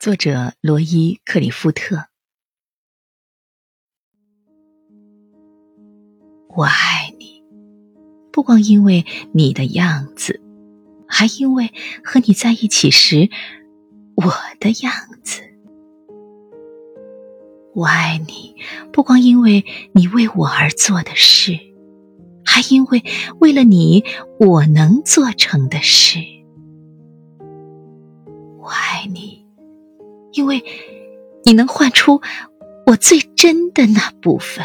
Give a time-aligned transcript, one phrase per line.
[0.00, 2.06] 作者罗伊·克里夫特。
[6.56, 7.44] 我爱你，
[8.32, 10.40] 不光因为你的样子，
[11.06, 11.70] 还因为
[12.02, 13.28] 和你在一起时
[14.14, 14.90] 我的样
[15.22, 15.42] 子。
[17.74, 18.56] 我爱你，
[18.94, 21.58] 不光因为你为我而做的事，
[22.42, 23.04] 还因为
[23.38, 24.02] 为了你
[24.38, 26.20] 我能做成的事。
[30.50, 30.64] 为
[31.44, 32.20] 你能唤出
[32.86, 34.64] 我最真的那部分，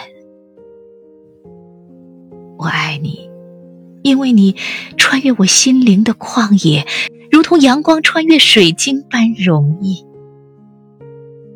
[2.57, 3.29] 我爱你，
[4.01, 4.55] 因为你
[4.97, 6.87] 穿越我心灵的旷野，
[7.29, 10.03] 如同阳光穿越水晶般容易。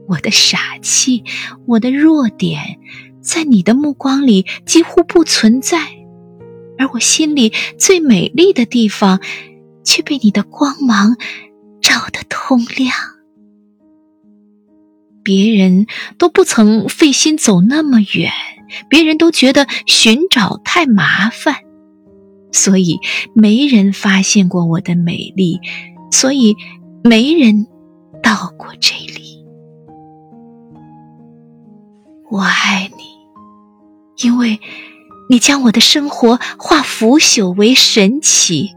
[0.08, 1.24] 我的傻气，
[1.66, 2.80] 我的弱点，
[3.20, 5.80] 在你的目光里几乎不存在，
[6.78, 9.20] 而我心里最美丽的地方，
[9.84, 11.18] 却被你的光芒
[11.82, 12.94] 照得通亮。
[15.30, 15.86] 别人
[16.18, 18.32] 都不曾费心走那么远，
[18.90, 21.58] 别人都觉得寻找太麻烦，
[22.52, 22.98] 所以
[23.36, 25.60] 没人发现过我的美丽，
[26.10, 26.56] 所以
[27.04, 27.68] 没人
[28.24, 29.46] 到过这里。
[32.32, 34.60] 我爱你，因为
[35.30, 38.72] 你将我的生活化腐朽为神奇，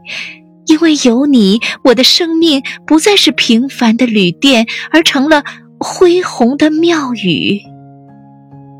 [0.67, 5.43] 因为有你，我的生命不再是平凡的旅店，而成了。
[5.83, 7.61] 恢宏的庙宇，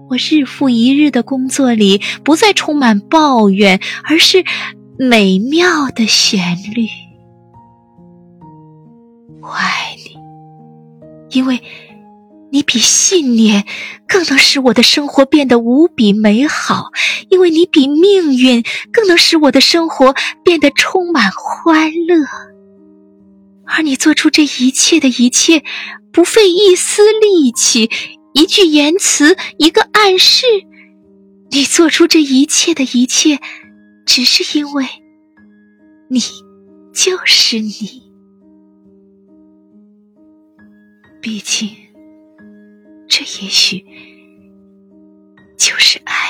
[0.09, 4.43] 我日复一日的工作里不再充满抱怨，而是
[4.97, 6.87] 美妙的旋律。
[9.41, 10.17] 我爱你，
[11.37, 11.61] 因为
[12.49, 13.65] 你比信念
[14.07, 16.85] 更能使我的生活变得无比美好，
[17.29, 22.52] 因为你比命运更能使我的生活变得充满欢乐。
[23.75, 25.63] 而你做出这一切的一切。
[26.11, 27.89] 不费一丝力气，
[28.35, 30.45] 一句言辞，一个暗示，
[31.49, 33.39] 你做出这一切的一切，
[34.05, 34.85] 只是因为，
[36.07, 36.19] 你
[36.93, 38.03] 就是你。
[41.19, 41.67] 毕竟，
[43.07, 43.83] 这也许
[45.57, 46.22] 就是爱。